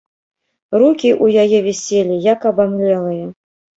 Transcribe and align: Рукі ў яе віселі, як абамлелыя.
Рукі 0.83 1.09
ў 1.23 1.45
яе 1.45 1.59
віселі, 1.67 2.15
як 2.33 2.39
абамлелыя. 2.51 3.25